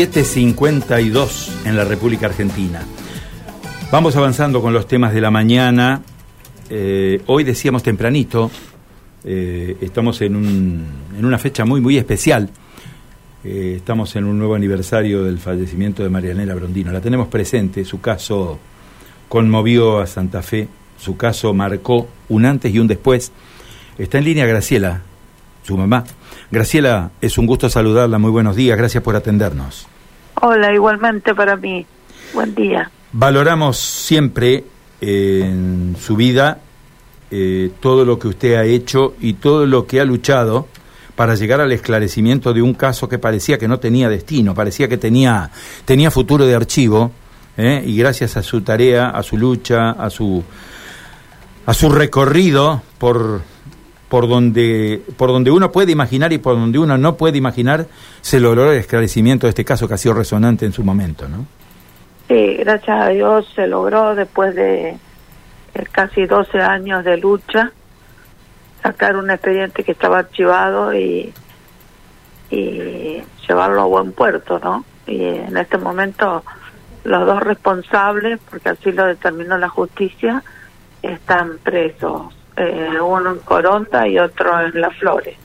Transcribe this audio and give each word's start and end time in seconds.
7.52 0.00 1.66
en 1.66 1.76
la 1.76 1.84
República 1.84 2.24
Argentina. 2.24 2.80
Vamos 3.92 4.16
avanzando 4.16 4.62
con 4.62 4.72
los 4.72 4.88
temas 4.88 5.12
de 5.12 5.20
la 5.20 5.30
mañana. 5.30 6.00
Eh, 6.70 7.20
hoy 7.26 7.44
decíamos 7.44 7.82
tempranito, 7.82 8.50
eh, 9.24 9.76
estamos 9.82 10.22
en, 10.22 10.36
un, 10.36 10.86
en, 11.18 11.22
una 11.22 11.36
fecha 11.36 11.66
muy, 11.66 11.82
muy 11.82 11.98
especial. 11.98 12.48
Eh, 13.44 13.74
estamos 13.76 14.16
en 14.16 14.24
un 14.24 14.38
nuevo 14.38 14.54
aniversario 14.54 15.24
del 15.24 15.38
fallecimiento 15.38 16.02
de 16.02 16.08
Marianela 16.08 16.54
Brondino. 16.54 16.92
La 16.92 17.02
tenemos 17.02 17.28
presente, 17.28 17.84
su 17.84 18.00
caso 18.00 18.58
conmovió 19.28 19.98
a 19.98 20.06
Santa 20.06 20.40
Fe, 20.40 20.66
su 20.96 21.18
caso 21.18 21.52
marcó 21.52 22.08
un 22.30 22.46
antes 22.46 22.72
y 22.74 22.78
un 22.78 22.86
después. 22.86 23.32
Está 23.98 24.16
en 24.16 24.24
línea 24.24 24.46
Graciela, 24.46 25.02
su 25.62 25.76
mamá. 25.76 26.04
Graciela, 26.50 27.10
es 27.20 27.38
un 27.38 27.46
gusto 27.46 27.68
saludarla, 27.68 28.18
muy 28.18 28.30
buenos 28.30 28.56
días, 28.56 28.76
gracias 28.76 29.02
por 29.02 29.16
atendernos. 29.16 29.86
Hola, 30.42 30.72
igualmente 30.72 31.34
para 31.34 31.56
mí. 31.56 31.86
Buen 32.32 32.54
día. 32.54 32.90
Valoramos 33.12 33.78
siempre 33.78 34.64
eh, 35.00 35.42
en 35.44 35.96
su 35.98 36.16
vida 36.16 36.60
eh, 37.30 37.70
todo 37.80 38.04
lo 38.04 38.18
que 38.18 38.28
usted 38.28 38.54
ha 38.54 38.64
hecho 38.64 39.14
y 39.20 39.34
todo 39.34 39.64
lo 39.64 39.86
que 39.86 40.00
ha 40.00 40.04
luchado 40.04 40.66
para 41.14 41.34
llegar 41.34 41.60
al 41.60 41.70
esclarecimiento 41.70 42.52
de 42.52 42.62
un 42.62 42.74
caso 42.74 43.08
que 43.08 43.18
parecía 43.18 43.58
que 43.58 43.68
no 43.68 43.78
tenía 43.78 44.08
destino, 44.08 44.54
parecía 44.54 44.88
que 44.88 44.96
tenía, 44.96 45.50
tenía 45.84 46.10
futuro 46.10 46.46
de 46.46 46.54
archivo, 46.54 47.12
¿eh? 47.56 47.84
y 47.86 47.96
gracias 47.96 48.36
a 48.36 48.42
su 48.42 48.62
tarea, 48.62 49.10
a 49.10 49.22
su 49.22 49.36
lucha, 49.36 49.90
a 49.90 50.10
su, 50.10 50.42
a 51.66 51.74
su 51.74 51.90
recorrido 51.90 52.82
por, 52.98 53.42
por 54.10 54.28
donde, 54.28 55.00
por 55.16 55.30
donde 55.30 55.52
uno 55.52 55.70
puede 55.70 55.92
imaginar 55.92 56.32
y 56.32 56.38
por 56.38 56.56
donde 56.56 56.80
uno 56.80 56.98
no 56.98 57.16
puede 57.16 57.38
imaginar, 57.38 57.86
se 58.20 58.40
logró 58.40 58.72
el 58.72 58.78
esclarecimiento 58.78 59.46
de 59.46 59.50
este 59.50 59.64
caso 59.64 59.86
que 59.86 59.94
ha 59.94 59.98
sido 59.98 60.14
resonante 60.14 60.66
en 60.66 60.72
su 60.72 60.82
momento, 60.82 61.28
¿no? 61.28 61.46
Sí, 62.26 62.56
gracias 62.56 63.02
a 63.02 63.08
Dios 63.10 63.48
se 63.54 63.68
logró 63.68 64.16
después 64.16 64.56
de 64.56 64.88
eh, 64.90 65.84
casi 65.92 66.26
12 66.26 66.58
años 66.58 67.04
de 67.04 67.18
lucha 67.18 67.70
sacar 68.82 69.16
un 69.16 69.30
expediente 69.30 69.84
que 69.84 69.92
estaba 69.92 70.18
archivado 70.18 70.92
y, 70.92 71.32
y 72.50 73.22
llevarlo 73.48 73.82
a 73.82 73.86
buen 73.86 74.10
puerto, 74.10 74.58
¿no? 74.58 74.84
Y 75.06 75.22
en 75.22 75.56
este 75.56 75.78
momento 75.78 76.42
los 77.04 77.26
dos 77.26 77.40
responsables, 77.44 78.40
porque 78.50 78.70
así 78.70 78.90
lo 78.90 79.06
determinó 79.06 79.56
la 79.56 79.68
justicia, 79.68 80.42
están 81.00 81.58
presos 81.62 82.39
eh, 82.60 83.00
uno 83.00 83.32
en 83.32 83.38
Coronta 83.38 84.06
y 84.06 84.18
otro 84.18 84.60
en 84.60 84.80
Las 84.80 84.94
Flores. 84.96 85.36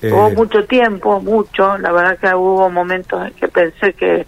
Eh, 0.00 0.10
hubo 0.10 0.30
mucho 0.30 0.64
tiempo, 0.64 1.20
mucho, 1.20 1.76
la 1.78 1.92
verdad 1.92 2.18
que 2.18 2.34
hubo 2.34 2.70
momentos 2.70 3.26
en 3.26 3.34
que 3.34 3.48
pensé 3.48 3.92
que, 3.92 4.26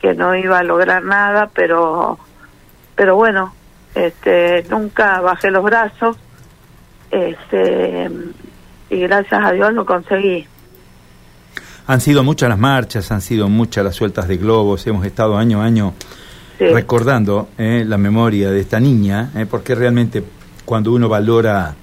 que 0.00 0.14
no 0.14 0.34
iba 0.34 0.58
a 0.58 0.62
lograr 0.62 1.04
nada, 1.04 1.50
pero, 1.54 2.18
pero 2.94 3.16
bueno, 3.16 3.54
este, 3.94 4.64
nunca 4.70 5.20
bajé 5.20 5.50
los 5.50 5.62
brazos, 5.62 6.16
este, 7.10 8.10
y 8.90 9.00
gracias 9.00 9.44
a 9.44 9.52
Dios 9.52 9.72
lo 9.74 9.84
conseguí. 9.84 10.46
Han 11.86 12.00
sido 12.00 12.24
muchas 12.24 12.48
las 12.48 12.58
marchas, 12.58 13.12
han 13.12 13.20
sido 13.20 13.48
muchas 13.48 13.84
las 13.84 13.94
sueltas 13.94 14.26
de 14.26 14.38
globos, 14.38 14.86
hemos 14.86 15.04
estado 15.06 15.36
año 15.36 15.60
a 15.60 15.66
año 15.66 15.94
recordando 16.58 17.50
eh, 17.58 17.84
la 17.86 17.98
memoria 17.98 18.50
de 18.50 18.60
esta 18.60 18.80
niña, 18.80 19.30
eh, 19.36 19.46
porque 19.48 19.74
realmente 19.74 20.24
cuando 20.66 20.92
uno 20.92 21.08
valora 21.08 21.74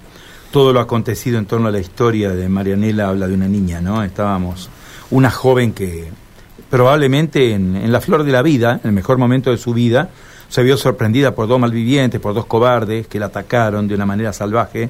todo 0.52 0.72
lo 0.72 0.80
acontecido 0.80 1.40
en 1.40 1.48
torno 1.48 1.70
a 1.70 1.72
la 1.72 1.80
historia 1.80 2.30
de 2.30 2.48
Marianela, 2.48 3.10
habla 3.10 3.28
de 3.28 3.34
una 3.34 3.48
niña, 3.48 3.82
¿no? 3.82 4.04
Estábamos, 4.04 4.70
una 5.10 5.32
joven 5.32 5.74
que 5.74 6.12
probablemente 6.70 7.54
en, 7.54 7.92
la 7.92 8.00
flor 8.02 8.24
de 8.24 8.32
la 8.32 8.44
vida, 8.44 8.80
en 8.84 8.90
el 8.90 8.92
mejor 8.92 9.18
momento 9.18 9.50
de 9.50 9.58
su 9.58 9.74
vida, 9.74 10.12
se 10.50 10.62
vio 10.62 10.78
sorprendida 10.78 11.34
por 11.34 11.48
dos 11.48 11.60
malvivientes, 11.60 12.22
por 12.22 12.36
dos 12.36 12.46
cobardes 12.46 13.08
que 13.08 13.20
la 13.20 13.28
atacaron 13.28 13.88
de 13.88 13.96
una 13.96 14.06
manera 14.06 14.32
salvaje 14.32 14.90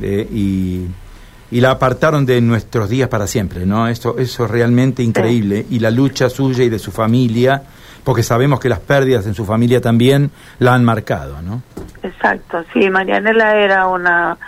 eh, 0.00 0.28
y, 0.32 0.86
y, 1.50 1.60
la 1.60 1.72
apartaron 1.72 2.24
de 2.24 2.40
nuestros 2.40 2.88
días 2.88 3.10
para 3.10 3.26
siempre, 3.26 3.66
¿no? 3.66 3.86
Eso, 3.86 4.16
eso 4.18 4.44
es 4.46 4.50
realmente 4.50 5.02
increíble. 5.02 5.66
Y 5.68 5.80
la 5.80 5.90
lucha 5.90 6.30
suya 6.30 6.64
y 6.64 6.70
de 6.70 6.78
su 6.78 6.90
familia 6.90 7.62
porque 8.04 8.22
sabemos 8.22 8.60
que 8.60 8.68
las 8.68 8.80
pérdidas 8.80 9.26
en 9.26 9.34
su 9.34 9.44
familia 9.44 9.80
también 9.80 10.30
la 10.58 10.74
han 10.74 10.84
marcado, 10.84 11.42
¿no? 11.42 11.62
Exacto, 12.02 12.64
sí, 12.72 12.88
Marianela 12.90 13.56
era 13.56 13.86
una, 13.86 14.38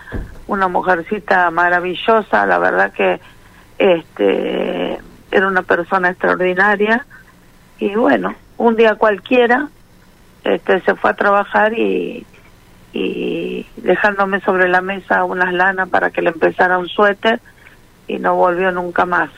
una 0.47 0.69
mujercita 0.69 1.51
maravillosa, 1.51 2.47
la 2.47 2.59
verdad 2.59 2.93
que 2.93 3.21
este 3.79 4.99
era 5.31 5.49
una 5.49 5.63
persona 5.63 6.11
extraordinaria 6.11 7.07
y 7.79 7.95
bueno, 7.95 8.35
un 8.59 8.77
día 8.77 8.95
cualquiera 8.95 9.69
este 10.45 10.81
se 10.83 10.95
fue 10.95 11.11
a 11.11 11.15
trabajar 11.15 11.73
y 11.79 12.27
y 12.93 13.67
dejándome 13.77 14.41
sobre 14.41 14.69
la 14.69 14.83
mesa 14.83 15.25
unas 15.25 15.53
lanas 15.53 15.89
para 15.89 16.11
que 16.11 16.23
le 16.23 16.31
empezara 16.31 16.79
un 16.79 16.89
suéter 16.89 17.41
y 18.07 18.19
no 18.19 18.37
volvió 18.37 18.71
nunca 18.71 19.07
más. 19.07 19.31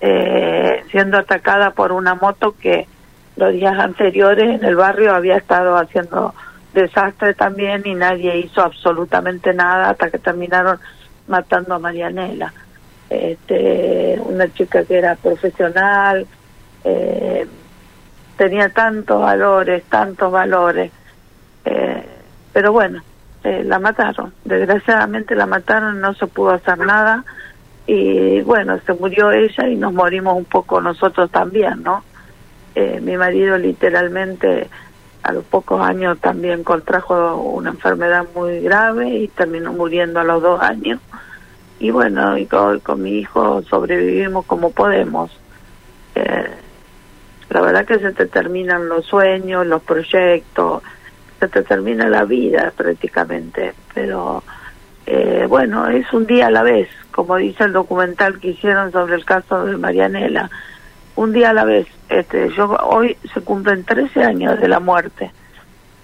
Eh, 0.00 0.82
siendo 0.90 1.18
atacada 1.18 1.70
por 1.72 1.92
una 1.92 2.14
moto 2.14 2.56
que 2.58 2.88
los 3.36 3.52
días 3.52 3.78
anteriores 3.78 4.60
en 4.60 4.64
el 4.64 4.76
barrio 4.76 5.14
había 5.14 5.36
estado 5.36 5.76
haciendo 5.76 6.34
desastre 6.74 7.34
también 7.34 7.82
y 7.84 7.94
nadie 7.94 8.38
hizo 8.38 8.62
absolutamente 8.62 9.52
nada 9.52 9.90
hasta 9.90 10.10
que 10.10 10.18
terminaron 10.18 10.78
matando 11.28 11.74
a 11.74 11.78
Marianela. 11.78 12.52
Este, 13.08 14.18
una 14.24 14.52
chica 14.52 14.84
que 14.84 14.98
era 14.98 15.16
profesional, 15.16 16.26
eh, 16.84 17.46
tenía 18.36 18.70
tantos 18.70 19.20
valores, 19.20 19.84
tantos 19.84 20.32
valores, 20.32 20.90
eh, 21.64 22.06
pero 22.52 22.72
bueno, 22.72 23.02
eh, 23.44 23.62
la 23.64 23.78
mataron, 23.78 24.32
desgraciadamente 24.44 25.34
la 25.34 25.46
mataron, 25.46 26.00
no 26.00 26.14
se 26.14 26.26
pudo 26.26 26.52
hacer 26.52 26.78
nada 26.78 27.24
y 27.86 28.40
bueno, 28.42 28.78
se 28.86 28.94
murió 28.94 29.30
ella 29.32 29.68
y 29.68 29.76
nos 29.76 29.92
morimos 29.92 30.36
un 30.36 30.44
poco 30.44 30.80
nosotros 30.80 31.30
también, 31.30 31.82
¿no? 31.82 32.02
Eh, 32.74 33.00
mi 33.00 33.16
marido 33.16 33.58
literalmente 33.58 34.68
a 35.22 35.32
los 35.32 35.44
pocos 35.44 35.80
años 35.80 36.18
también 36.18 36.64
contrajo 36.64 37.36
una 37.36 37.70
enfermedad 37.70 38.26
muy 38.34 38.60
grave 38.60 39.08
y 39.10 39.28
terminó 39.28 39.72
muriendo 39.72 40.20
a 40.20 40.24
los 40.24 40.42
dos 40.42 40.60
años. 40.60 41.00
Y 41.78 41.90
bueno, 41.90 42.38
y 42.38 42.46
con, 42.46 42.80
con 42.80 43.02
mi 43.02 43.18
hijo 43.18 43.62
sobrevivimos 43.62 44.46
como 44.46 44.70
podemos. 44.70 45.30
Eh, 46.14 46.48
la 47.50 47.60
verdad 47.60 47.84
que 47.84 47.98
se 47.98 48.12
te 48.12 48.26
terminan 48.26 48.88
los 48.88 49.06
sueños, 49.06 49.66
los 49.66 49.82
proyectos, 49.82 50.82
se 51.38 51.48
te 51.48 51.62
termina 51.62 52.08
la 52.08 52.24
vida 52.24 52.72
prácticamente. 52.76 53.74
Pero 53.94 54.42
eh, 55.06 55.46
bueno, 55.48 55.88
es 55.88 56.10
un 56.12 56.26
día 56.26 56.46
a 56.46 56.50
la 56.50 56.62
vez, 56.62 56.88
como 57.10 57.36
dice 57.36 57.64
el 57.64 57.72
documental 57.72 58.40
que 58.40 58.48
hicieron 58.48 58.90
sobre 58.92 59.16
el 59.16 59.24
caso 59.24 59.66
de 59.66 59.76
Marianela 59.76 60.50
un 61.16 61.32
día 61.32 61.50
a 61.50 61.52
la 61.52 61.64
vez. 61.64 61.86
Este, 62.08 62.50
yo 62.56 62.70
hoy 62.70 63.16
se 63.32 63.40
cumplen 63.40 63.84
13 63.84 64.22
años 64.22 64.60
de 64.60 64.68
la 64.68 64.80
muerte 64.80 65.30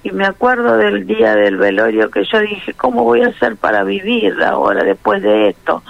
y 0.03 0.13
me 0.13 0.25
acuerdo 0.25 0.77
del 0.77 1.07
día 1.07 1.35
del 1.35 1.57
velorio 1.57 2.11
que 2.11 2.25
yo 2.25 2.41
dije, 2.41 2.73
¿cómo 2.75 3.05
voy 3.05 3.23
a 3.23 3.29
hacer 3.29 3.57
para 3.57 3.85
vivir 3.85 4.43
ahora 4.43 4.85
después 4.85 5.23
de 5.23 5.51
esto? 5.51 5.83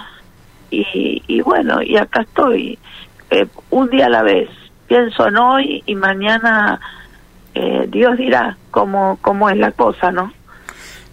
Y, 0.71 1.23
y 1.27 1.41
bueno, 1.41 1.81
y 1.81 1.97
acá 1.97 2.21
estoy, 2.21 2.77
eh, 3.29 3.47
un 3.69 3.89
día 3.89 4.07
a 4.07 4.09
la 4.09 4.23
vez. 4.23 4.49
Pienso 4.87 5.27
en 5.27 5.37
hoy 5.37 5.83
y 5.85 5.95
mañana 5.95 6.79
eh, 7.53 7.85
Dios 7.87 8.17
dirá 8.17 8.57
cómo, 8.71 9.19
cómo 9.21 9.49
es 9.49 9.57
la 9.57 9.71
cosa, 9.71 10.11
¿no? 10.11 10.33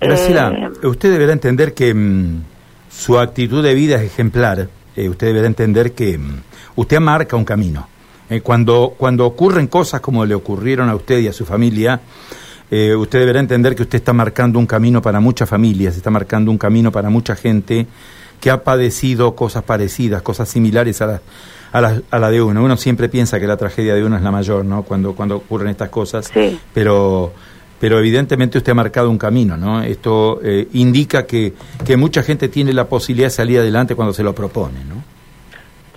Graciela, 0.00 0.70
eh, 0.82 0.86
usted 0.86 1.12
deberá 1.12 1.32
entender 1.32 1.74
que 1.74 1.92
mm, 1.92 2.42
su 2.90 3.18
actitud 3.18 3.62
de 3.62 3.74
vida 3.74 3.96
es 3.96 4.04
ejemplar. 4.04 4.68
usted 4.96 5.26
deberá 5.26 5.46
entender 5.46 5.92
que 5.92 6.16
mm, 6.16 6.40
usted 6.76 7.00
marca 7.00 7.36
un 7.36 7.44
camino 7.44 7.86
eh, 8.30 8.40
cuando, 8.40 8.94
cuando 8.96 9.26
ocurren 9.26 9.66
cosas 9.66 10.00
como 10.00 10.24
le 10.24 10.34
ocurrieron 10.34 10.88
a 10.88 10.94
usted 10.94 11.18
y 11.20 11.28
a 11.28 11.32
su 11.32 11.44
familia, 11.44 12.00
eh, 12.70 12.94
usted 12.94 13.20
deberá 13.20 13.40
entender 13.40 13.74
que 13.74 13.82
usted 13.82 13.98
está 13.98 14.12
marcando 14.12 14.58
un 14.58 14.66
camino 14.66 15.00
para 15.00 15.20
muchas 15.20 15.48
familias, 15.48 15.96
está 15.96 16.10
marcando 16.10 16.50
un 16.50 16.58
camino 16.58 16.90
para 16.90 17.10
mucha 17.10 17.36
gente 17.36 17.86
que 18.40 18.50
ha 18.50 18.64
padecido 18.64 19.34
cosas 19.34 19.62
parecidas, 19.62 20.22
cosas 20.22 20.48
similares 20.48 21.00
a 21.00 21.06
la, 21.06 21.20
a 21.72 21.80
la, 21.80 22.02
a 22.10 22.18
la 22.18 22.30
de 22.30 22.42
uno. 22.42 22.62
Uno 22.62 22.76
siempre 22.76 23.08
piensa 23.08 23.40
que 23.40 23.46
la 23.46 23.56
tragedia 23.56 23.94
de 23.94 24.04
uno 24.04 24.16
es 24.16 24.22
la 24.22 24.30
mayor, 24.30 24.64
¿no? 24.64 24.82
Cuando, 24.82 25.14
cuando 25.14 25.36
ocurren 25.36 25.68
estas 25.68 25.88
cosas, 25.88 26.30
pero 26.74 27.32
pero 27.78 27.98
evidentemente 27.98 28.56
usted 28.56 28.72
ha 28.72 28.74
marcado 28.74 29.10
un 29.10 29.18
camino, 29.18 29.56
¿no? 29.56 29.82
Esto 29.82 30.40
eh, 30.42 30.66
indica 30.72 31.26
que, 31.26 31.52
que 31.84 31.96
mucha 31.96 32.22
gente 32.22 32.48
tiene 32.48 32.72
la 32.72 32.88
posibilidad 32.88 33.26
de 33.26 33.30
salir 33.30 33.58
adelante 33.58 33.94
cuando 33.94 34.14
se 34.14 34.22
lo 34.22 34.34
propone, 34.34 34.82
¿no? 34.88 34.95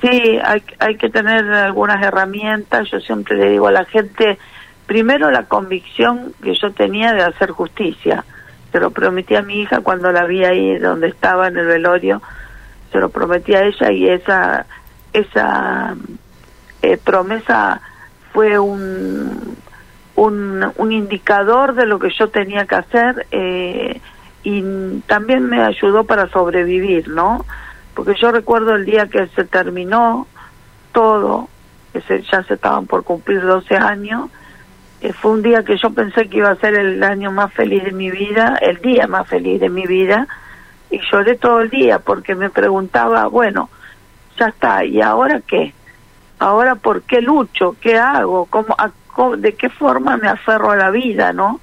Sí, 0.01 0.39
hay, 0.43 0.63
hay 0.79 0.95
que 0.95 1.09
tener 1.09 1.45
algunas 1.51 2.01
herramientas. 2.01 2.89
Yo 2.89 2.99
siempre 2.99 3.37
le 3.37 3.49
digo 3.49 3.67
a 3.67 3.71
la 3.71 3.85
gente, 3.85 4.37
primero 4.85 5.29
la 5.29 5.43
convicción 5.43 6.33
que 6.41 6.55
yo 6.55 6.71
tenía 6.71 7.13
de 7.13 7.23
hacer 7.23 7.51
justicia. 7.51 8.23
Se 8.71 8.79
lo 8.79 8.91
prometí 8.91 9.35
a 9.35 9.41
mi 9.41 9.61
hija 9.61 9.81
cuando 9.81 10.11
la 10.11 10.25
vi 10.25 10.45
ahí 10.45 10.77
donde 10.77 11.07
estaba 11.07 11.47
en 11.47 11.57
el 11.57 11.65
velorio. 11.65 12.21
Se 12.91 12.99
lo 12.99 13.09
prometí 13.09 13.55
a 13.55 13.63
ella 13.63 13.91
y 13.91 14.09
esa 14.09 14.65
esa 15.13 15.95
eh, 16.81 16.97
Promesa 16.97 17.81
fue 18.33 18.59
un, 18.59 19.57
un, 20.15 20.91
indicador 20.91 21.73
de 21.73 21.85
lo 21.85 21.99
que 21.99 22.09
yo 22.11 22.29
tenía 22.29 22.65
que 22.65 22.75
hacer 22.75 23.27
eh, 23.31 24.01
y 24.43 24.99
también 25.07 25.45
me 25.45 25.61
ayudó 25.61 26.03
para 26.03 26.29
sobrevivir, 26.29 27.07
¿no? 27.09 27.45
Porque 27.93 28.13
yo 28.19 28.31
recuerdo 28.31 28.75
el 28.75 28.85
día 28.85 29.07
que 29.07 29.27
se 29.27 29.45
terminó 29.45 30.27
todo, 30.91 31.49
que 31.93 32.01
se, 32.01 32.21
ya 32.21 32.43
se 32.43 32.55
estaban 32.55 32.85
por 32.87 33.03
cumplir 33.03 33.41
12 33.41 33.75
años, 33.75 34.29
eh, 35.01 35.13
fue 35.13 35.31
un 35.31 35.41
día 35.41 35.63
que 35.63 35.77
yo 35.77 35.91
pensé 35.91 36.27
que 36.27 36.37
iba 36.37 36.49
a 36.49 36.55
ser 36.55 36.75
el 36.75 37.01
año 37.03 37.31
más 37.31 37.53
feliz 37.53 37.83
de 37.83 37.91
mi 37.91 38.11
vida, 38.11 38.57
el 38.61 38.81
día 38.81 39.07
más 39.07 39.27
feliz 39.27 39.59
de 39.59 39.69
mi 39.69 39.85
vida, 39.85 40.27
y 40.89 40.99
lloré 41.11 41.35
todo 41.35 41.61
el 41.61 41.69
día 41.69 41.99
porque 41.99 42.35
me 42.35 42.49
preguntaba, 42.49 43.27
bueno, 43.27 43.69
ya 44.37 44.47
está, 44.47 44.83
¿y 44.83 45.01
ahora 45.01 45.41
qué? 45.45 45.73
Ahora, 46.39 46.75
¿por 46.75 47.03
qué 47.03 47.21
lucho? 47.21 47.75
¿Qué 47.81 47.97
hago? 47.97 48.45
¿Cómo, 48.45 48.75
¿De 49.37 49.53
qué 49.53 49.69
forma 49.69 50.17
me 50.17 50.29
aferro 50.29 50.71
a 50.71 50.75
la 50.75 50.89
vida, 50.89 51.33
no? 51.33 51.59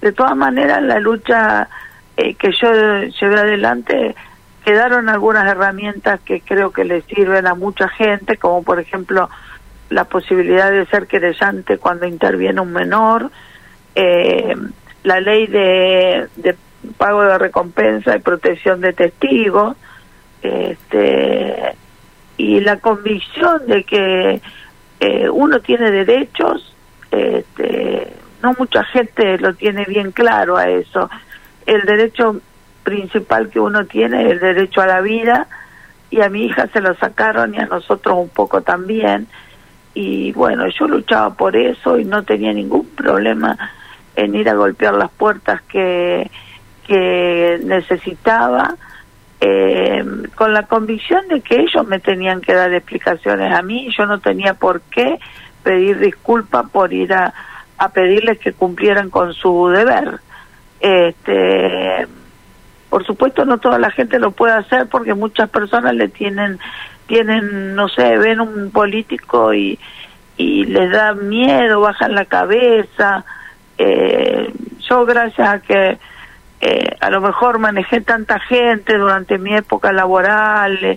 De 0.00 0.12
todas 0.12 0.36
maneras, 0.36 0.82
la 0.82 1.00
lucha 1.00 1.68
eh, 2.16 2.34
que 2.34 2.52
yo 2.52 2.70
llevé 2.70 3.40
adelante 3.40 4.14
quedaron 4.64 5.08
algunas 5.08 5.46
herramientas 5.46 6.20
que 6.20 6.40
creo 6.40 6.72
que 6.72 6.84
le 6.84 7.02
sirven 7.02 7.46
a 7.46 7.54
mucha 7.54 7.88
gente, 7.88 8.36
como 8.38 8.62
por 8.62 8.80
ejemplo 8.80 9.28
la 9.90 10.04
posibilidad 10.04 10.70
de 10.70 10.86
ser 10.86 11.06
querellante 11.06 11.78
cuando 11.78 12.06
interviene 12.06 12.60
un 12.60 12.72
menor, 12.72 13.30
eh, 13.94 14.56
la 15.02 15.20
ley 15.20 15.46
de, 15.46 16.28
de, 16.36 16.56
pago 16.96 17.22
de 17.22 17.38
recompensa 17.38 18.16
y 18.16 18.20
protección 18.20 18.80
de 18.80 18.92
testigos, 18.94 19.76
este, 20.42 21.76
y 22.36 22.60
la 22.60 22.78
convicción 22.78 23.66
de 23.66 23.84
que 23.84 24.40
eh, 25.00 25.28
uno 25.28 25.60
tiene 25.60 25.90
derechos, 25.90 26.74
este, 27.10 28.12
no 28.42 28.54
mucha 28.58 28.84
gente 28.84 29.38
lo 29.38 29.54
tiene 29.54 29.84
bien 29.84 30.12
claro 30.12 30.56
a 30.56 30.68
eso. 30.68 31.08
El 31.66 31.82
derecho 31.82 32.40
principal 32.84 33.48
que 33.48 33.58
uno 33.58 33.86
tiene 33.86 34.22
es 34.22 34.32
el 34.32 34.40
derecho 34.40 34.80
a 34.80 34.86
la 34.86 35.00
vida 35.00 35.48
y 36.10 36.20
a 36.20 36.28
mi 36.28 36.44
hija 36.44 36.68
se 36.68 36.80
lo 36.80 36.94
sacaron 36.94 37.54
y 37.54 37.58
a 37.58 37.66
nosotros 37.66 38.14
un 38.16 38.28
poco 38.28 38.60
también 38.60 39.26
y 39.94 40.32
bueno, 40.32 40.68
yo 40.68 40.88
luchaba 40.88 41.34
por 41.34 41.56
eso 41.56 41.98
y 41.98 42.04
no 42.04 42.24
tenía 42.24 42.52
ningún 42.52 42.86
problema 42.90 43.56
en 44.16 44.34
ir 44.34 44.48
a 44.48 44.54
golpear 44.54 44.94
las 44.94 45.10
puertas 45.10 45.62
que, 45.62 46.30
que 46.86 47.60
necesitaba, 47.64 48.74
eh, 49.40 50.04
con 50.34 50.52
la 50.52 50.64
convicción 50.64 51.26
de 51.28 51.40
que 51.40 51.60
ellos 51.60 51.86
me 51.86 52.00
tenían 52.00 52.40
que 52.40 52.54
dar 52.54 52.72
explicaciones 52.74 53.52
a 53.52 53.62
mí, 53.62 53.88
yo 53.96 54.06
no 54.06 54.18
tenía 54.18 54.54
por 54.54 54.80
qué 54.82 55.18
pedir 55.62 55.98
disculpas 55.98 56.68
por 56.70 56.92
ir 56.92 57.12
a, 57.12 57.32
a 57.78 57.88
pedirles 57.90 58.38
que 58.38 58.52
cumplieran 58.52 59.10
con 59.10 59.32
su 59.32 59.68
deber. 59.68 60.20
Este, 60.80 62.06
por 62.94 63.04
supuesto 63.04 63.44
no 63.44 63.58
toda 63.58 63.80
la 63.80 63.90
gente 63.90 64.20
lo 64.20 64.30
puede 64.30 64.52
hacer 64.52 64.86
porque 64.86 65.14
muchas 65.14 65.50
personas 65.50 65.96
le 65.96 66.06
tienen 66.06 66.60
tienen, 67.08 67.74
no 67.74 67.88
sé, 67.88 68.16
ven 68.18 68.40
un 68.40 68.70
político 68.70 69.52
y, 69.52 69.80
les 70.38 70.92
da 70.92 71.12
miedo, 71.12 71.80
bajan 71.80 72.14
la 72.14 72.24
cabeza. 72.26 73.24
Eh, 73.78 74.48
yo 74.88 75.04
gracias 75.04 75.48
a 75.48 75.58
que 75.58 75.98
eh, 76.60 76.96
a 77.00 77.10
lo 77.10 77.20
mejor 77.20 77.58
manejé 77.58 78.00
tanta 78.00 78.38
gente 78.38 78.96
durante 78.96 79.38
mi 79.38 79.56
época 79.56 79.92
laboral 79.92 80.78
eh, 80.84 80.96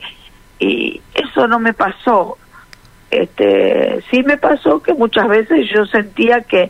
y 0.60 1.02
eso 1.16 1.48
no 1.48 1.58
me 1.58 1.74
pasó. 1.74 2.38
Este, 3.10 4.04
sí 4.12 4.22
me 4.22 4.38
pasó 4.38 4.84
que 4.84 4.94
muchas 4.94 5.28
veces 5.28 5.68
yo 5.74 5.88
sentía 5.88 6.42
que 6.42 6.70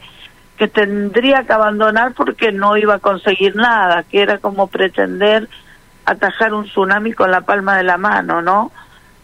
que 0.58 0.68
tendría 0.68 1.44
que 1.44 1.54
abandonar 1.54 2.14
porque 2.14 2.52
no 2.52 2.78
iba 2.78 2.96
a 2.96 3.00
conseguir 3.00 3.56
nada, 3.56 4.04
que 4.04 4.22
era 4.22 4.40
como 4.40 4.68
pretender 4.68 5.48
atajar 6.06 6.54
un 6.54 6.66
tsunami 6.66 7.14
con 7.14 7.32
la 7.32 7.42
palma 7.42 7.78
de 7.78 7.84
la 7.84 7.98
mano, 7.98 8.42
¿no? 8.42 8.72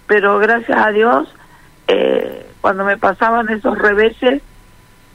pero 0.07 0.37
gracias 0.39 0.77
a 0.77 0.91
Dios, 0.91 1.27
eh, 1.87 2.45
cuando 2.61 2.85
me 2.85 2.97
pasaban 2.97 3.49
esos 3.49 3.77
reveses, 3.77 4.41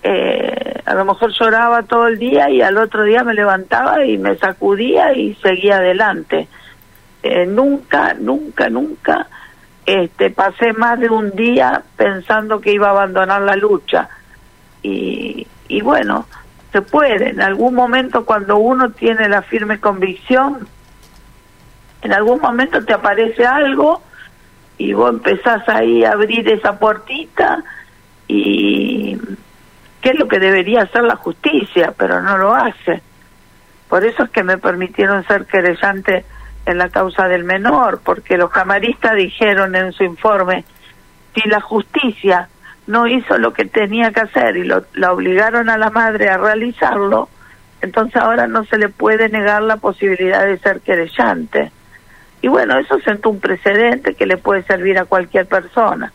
eh, 0.02 0.80
a 0.84 0.94
lo 0.94 1.04
mejor 1.04 1.32
lloraba 1.32 1.82
todo 1.82 2.06
el 2.06 2.18
día 2.18 2.50
y 2.50 2.62
al 2.62 2.78
otro 2.78 3.04
día 3.04 3.24
me 3.24 3.34
levantaba 3.34 4.04
y 4.04 4.18
me 4.18 4.36
sacudía 4.36 5.12
y 5.12 5.34
seguía 5.36 5.76
adelante. 5.76 6.48
Eh, 7.22 7.46
nunca, 7.46 8.14
nunca, 8.14 8.68
nunca 8.68 9.26
este, 9.86 10.30
pasé 10.30 10.72
más 10.72 11.00
de 11.00 11.08
un 11.08 11.30
día 11.30 11.82
pensando 11.96 12.60
que 12.60 12.72
iba 12.72 12.88
a 12.88 12.90
abandonar 12.90 13.42
la 13.42 13.56
lucha. 13.56 14.08
Y, 14.82 15.46
y 15.69 15.80
bueno, 15.80 16.26
se 16.72 16.82
puede, 16.82 17.30
en 17.30 17.40
algún 17.40 17.75
momento 17.75 18.25
cuando 18.25 18.56
uno 18.58 18.90
tiene 18.90 19.28
la 19.28 19.42
firme 19.42 19.80
convicción, 19.80 20.69
en 22.02 22.12
algún 22.12 22.40
momento 22.40 22.84
te 22.84 22.92
aparece 22.92 23.46
algo 23.46 24.02
y 24.76 24.92
vos 24.92 25.10
empezás 25.10 25.69
ahí 25.69 26.04
a 26.04 26.12
abrir 26.12 26.48
esa 26.48 26.78
puertita 26.78 27.64
y 28.28 29.19
qué 30.00 30.10
es 30.10 30.19
lo 30.19 30.28
que 30.28 30.38
debería 30.38 30.82
hacer 30.82 31.02
la 31.02 31.16
justicia, 31.16 31.92
pero 31.96 32.20
no 32.20 32.38
lo 32.38 32.54
hace. 32.54 33.02
Por 33.88 34.04
eso 34.04 34.25
es 34.25 34.30
que 34.30 34.44
me 34.44 34.58
permitieron 34.58 35.26
ser 35.26 35.46
querellante 35.46 36.25
en 36.66 36.78
la 36.78 36.90
causa 36.90 37.26
del 37.26 37.44
menor, 37.44 38.00
porque 38.04 38.36
los 38.36 38.50
camaristas 38.50 39.16
dijeron 39.16 39.75
en 39.75 39.92
su 39.92 40.04
informe, 40.04 40.64
si 41.35 41.49
la 41.49 41.61
justicia 41.61 42.49
no 42.88 43.07
hizo 43.07 43.37
lo 43.37 43.52
que 43.52 43.66
tenía 43.66 44.12
que 44.12 44.21
hacer 44.21 44.57
y 44.57 44.64
lo, 44.64 44.83
la 44.95 45.12
obligaron 45.12 45.68
a 45.68 45.76
la 45.76 45.90
madre 45.90 46.30
a 46.30 46.38
realizarlo, 46.38 47.28
entonces 47.83 48.16
ahora 48.16 48.47
no 48.49 48.64
se 48.64 48.78
le 48.78 48.88
puede 48.88 49.28
negar 49.28 49.62
la 49.62 49.76
posibilidad 49.76 50.45
de 50.45 50.59
ser 50.59 50.80
querellante. 50.80 51.71
Y 52.40 52.49
bueno, 52.49 52.78
eso 52.78 52.99
sentó 53.00 53.28
un 53.28 53.40
precedente 53.40 54.14
que 54.14 54.25
le 54.25 54.38
puede 54.38 54.62
servir 54.62 54.99
a 54.99 55.04
cualquier 55.04 55.47
persona. 55.47 56.12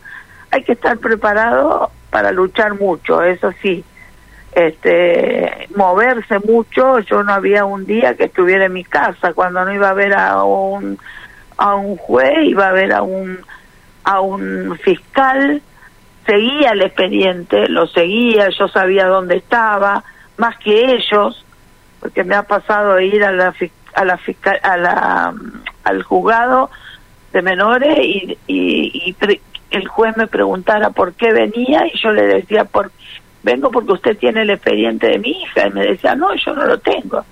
Hay 0.49 0.63
que 0.63 0.71
estar 0.71 0.97
preparado 0.97 1.91
para 2.09 2.31
luchar 2.31 2.73
mucho, 2.73 3.21
eso 3.21 3.51
sí. 3.61 3.85
Este, 4.53 5.67
moverse 5.75 6.39
mucho, 6.39 6.99
yo 6.99 7.23
no 7.23 7.33
había 7.33 7.65
un 7.65 7.85
día 7.85 8.15
que 8.15 8.25
estuviera 8.25 8.65
en 8.65 8.73
mi 8.73 8.83
casa, 8.83 9.33
cuando 9.33 9.63
no 9.63 9.73
iba 9.73 9.89
a 9.89 9.93
ver 9.93 10.13
a 10.13 10.43
un 10.43 10.97
a 11.55 11.75
un 11.75 11.97
juez, 11.97 12.45
iba 12.45 12.67
a 12.67 12.71
ver 12.71 12.93
a 12.93 13.03
un 13.03 13.39
a 14.03 14.21
un 14.21 14.77
fiscal, 14.83 15.61
seguía 16.25 16.71
el 16.71 16.81
expediente, 16.81 17.67
lo 17.67 17.87
seguía, 17.87 18.49
yo 18.49 18.67
sabía 18.67 19.07
dónde 19.07 19.37
estaba, 19.37 20.03
más 20.37 20.57
que 20.57 20.93
ellos, 20.93 21.45
porque 21.99 22.23
me 22.23 22.35
ha 22.35 22.43
pasado 22.43 22.99
ir 22.99 23.23
a 23.23 23.31
la 23.31 23.53
a 23.95 24.05
la 24.05 24.19
a 24.63 24.77
la 24.77 25.33
al 25.83 26.03
juzgado 26.03 26.69
de 27.31 27.41
menores 27.41 27.97
y, 27.99 28.37
y, 28.47 29.15
el 29.71 29.87
juez 29.87 30.15
me 30.17 30.27
preguntara 30.27 30.91
por 30.91 31.13
qué 31.13 31.33
venía 31.33 31.87
y 31.87 31.97
yo 31.97 32.11
le 32.11 32.27
decía, 32.27 32.63
por, 32.65 32.91
vengo 33.41 33.71
porque 33.71 33.93
usted 33.93 34.17
tiene 34.17 34.43
el 34.43 34.51
expediente 34.51 35.07
de 35.07 35.17
mi 35.17 35.31
hija 35.31 35.67
y 35.67 35.71
me 35.71 35.81
decía, 35.81 36.13
no, 36.15 36.33
yo 36.35 36.53
no 36.53 36.65
lo 36.65 36.77
tengo. 36.79 37.25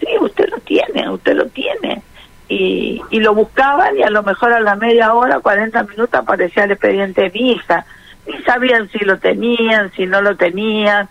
Sí, 0.00 0.06
usted 0.20 0.48
lo 0.48 0.58
tiene, 0.58 1.08
usted 1.10 1.34
lo 1.34 1.46
tiene. 1.46 2.02
Y, 2.48 3.02
y 3.10 3.20
lo 3.20 3.34
buscaban 3.34 3.96
y 3.98 4.02
a 4.02 4.10
lo 4.10 4.22
mejor 4.22 4.52
a 4.52 4.60
la 4.60 4.76
media 4.76 5.12
hora, 5.12 5.40
40 5.40 5.82
minutos 5.82 6.14
aparecía 6.14 6.64
el 6.64 6.72
expediente 6.72 7.22
de 7.22 7.30
mi 7.30 7.52
hija. 7.52 7.84
Y 8.26 8.42
sabían 8.42 8.88
si 8.90 8.98
lo 9.04 9.18
tenían, 9.18 9.92
si 9.92 10.06
no 10.06 10.20
lo 10.20 10.36
tenían. 10.36 11.08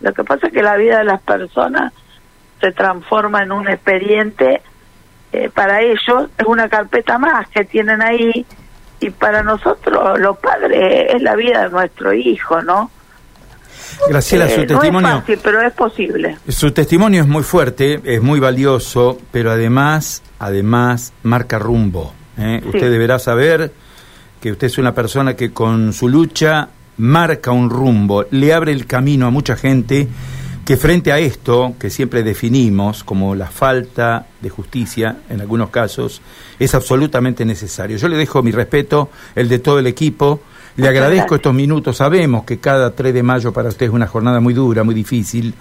Lo 0.00 0.12
que 0.12 0.24
pasa 0.24 0.46
es 0.46 0.52
que 0.52 0.62
la 0.62 0.76
vida 0.76 0.98
de 0.98 1.04
las 1.04 1.20
personas 1.20 1.92
se 2.60 2.72
transforma 2.72 3.42
en 3.42 3.52
un 3.52 3.68
expediente 3.68 4.62
eh, 5.32 5.48
para 5.48 5.80
ellos 5.80 6.28
es 6.36 6.46
una 6.46 6.68
carpeta 6.68 7.18
más 7.18 7.48
que 7.48 7.64
tienen 7.64 8.02
ahí 8.02 8.44
y 9.00 9.10
para 9.10 9.42
nosotros 9.42 10.18
los 10.18 10.38
padres 10.38 11.14
es 11.14 11.22
la 11.22 11.34
vida 11.34 11.64
de 11.64 11.70
nuestro 11.70 12.12
hijo, 12.12 12.60
¿no? 12.60 12.90
Graciela, 14.08 14.48
su 14.48 14.66
testimonio. 14.66 14.98
Eh, 14.98 15.02
no 15.02 15.08
es 15.08 15.20
fácil, 15.20 15.38
pero 15.42 15.60
es 15.62 15.72
posible. 15.72 16.36
Su 16.48 16.72
testimonio 16.72 17.22
es 17.22 17.28
muy 17.28 17.42
fuerte, 17.42 18.00
es 18.04 18.22
muy 18.22 18.40
valioso, 18.40 19.18
pero 19.30 19.50
además, 19.50 20.22
además 20.38 21.14
marca 21.22 21.58
rumbo. 21.58 22.12
¿eh? 22.38 22.60
Usted 22.64 22.90
deberá 22.90 23.18
saber 23.18 23.72
que 24.42 24.50
usted 24.50 24.66
es 24.66 24.76
una 24.76 24.92
persona 24.92 25.36
que 25.36 25.52
con 25.52 25.92
su 25.92 26.08
lucha 26.08 26.68
marca 26.96 27.52
un 27.52 27.70
rumbo, 27.70 28.26
le 28.32 28.52
abre 28.52 28.72
el 28.72 28.86
camino 28.86 29.28
a 29.28 29.30
mucha 29.30 29.54
gente 29.54 30.08
que 30.64 30.76
frente 30.76 31.12
a 31.12 31.20
esto, 31.20 31.76
que 31.78 31.90
siempre 31.90 32.24
definimos 32.24 33.04
como 33.04 33.36
la 33.36 33.46
falta 33.46 34.26
de 34.40 34.50
justicia, 34.50 35.18
en 35.30 35.40
algunos 35.40 35.70
casos, 35.70 36.20
es 36.58 36.74
absolutamente 36.74 37.44
necesario. 37.44 37.96
Yo 37.96 38.08
le 38.08 38.16
dejo 38.16 38.42
mi 38.42 38.50
respeto, 38.50 39.10
el 39.36 39.48
de 39.48 39.60
todo 39.60 39.78
el 39.78 39.86
equipo, 39.86 40.40
le 40.76 40.88
agradezco 40.88 41.36
estos 41.36 41.54
minutos, 41.54 41.98
sabemos 41.98 42.42
que 42.42 42.58
cada 42.58 42.96
3 42.96 43.14
de 43.14 43.22
mayo 43.22 43.52
para 43.52 43.68
usted 43.68 43.86
es 43.86 43.92
una 43.92 44.08
jornada 44.08 44.40
muy 44.40 44.54
dura, 44.54 44.82
muy 44.82 44.94
difícil, 44.96 45.54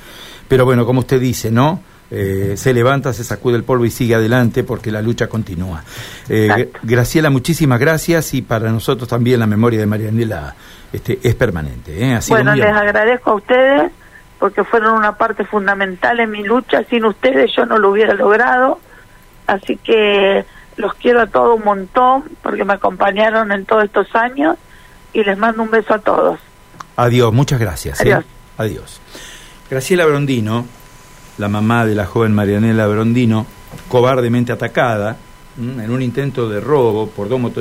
pero 0.48 0.66
bueno, 0.66 0.88
como 0.88 1.02
usted 1.02 1.22
dice, 1.22 1.52
¿no? 1.52 1.84
Eh, 2.14 2.56
se 2.58 2.74
levanta, 2.74 3.14
se 3.14 3.24
sacude 3.24 3.56
el 3.56 3.64
polvo 3.64 3.86
y 3.86 3.90
sigue 3.90 4.16
adelante 4.16 4.64
porque 4.64 4.92
la 4.92 5.02
lucha 5.02 5.28
continúa. 5.28 5.84
Eh, 6.28 6.70
Graciela, 6.84 7.30
muchísimas 7.30 7.80
gracias 7.80 8.34
y 8.34 8.42
para 8.42 8.70
nosotros 8.70 9.08
también 9.08 9.40
la 9.40 9.48
memoria 9.48 9.80
de 9.80 9.86
Marianela 9.86 10.54
este, 10.92 11.20
es 11.24 11.36
permanente. 11.36 12.04
¿eh? 12.04 12.20
bueno, 12.28 12.54
les 12.54 12.68
agradezco 12.68 13.32
a 13.32 13.36
ustedes 13.36 13.92
porque 14.40 14.66
fueron 14.66 14.96
una 14.96 15.14
parte 15.18 15.46
fundamental 15.46 16.20
en 16.20 16.32
mi 16.32 16.44
lucha. 16.44 16.84
Sin 16.90 17.06
ustedes 17.06 17.52
yo 17.56 17.66
no 17.66 17.78
lo 17.78 17.92
hubiera 17.92 18.14
logrado. 18.14 18.80
Así 19.48 19.78
que 19.78 20.46
los 20.76 20.94
quiero 20.96 21.22
a 21.22 21.28
todos 21.28 21.60
un 21.60 21.64
montón 21.64 22.24
porque 22.44 22.66
me 22.66 22.74
acompañaron 22.74 23.54
en 23.54 23.66
todos 23.66 23.86
estos 23.86 24.14
años 24.16 24.58
y 25.14 25.24
les 25.24 25.38
mando 25.38 25.64
un 25.64 25.72
beso 25.72 25.94
a 25.94 26.00
todos. 26.00 26.40
Adiós, 26.98 27.32
muchas 27.32 27.60
gracias. 27.60 28.02
Adiós. 28.02 28.26
Adiós. 28.58 29.00
Graciela 29.70 30.06
Brondino 30.06 30.66
la 31.42 31.50
mamá 31.50 31.88
de 31.88 31.96
la 31.96 32.06
joven 32.06 32.34
Marianela 32.34 32.86
Brondino, 32.86 33.48
cobardemente 33.88 34.52
atacada 34.52 35.18
en 35.58 35.90
un 35.90 36.02
intento 36.02 36.48
de 36.48 36.62
robo 36.62 37.08
por 37.08 37.28
dos 37.30 37.40
motores. 37.40 37.60